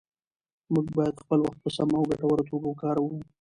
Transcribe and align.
موږ 0.73 0.87
باید 0.97 1.21
خپل 1.23 1.39
وخت 1.41 1.59
په 1.63 1.69
سمه 1.77 1.95
او 1.99 2.05
ګټوره 2.11 2.43
توګه 2.49 2.67
وکاروو 2.69 3.15